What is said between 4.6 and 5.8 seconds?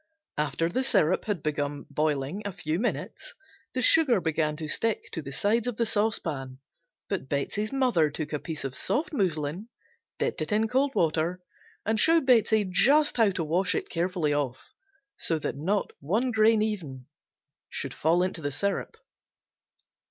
stick to the sides of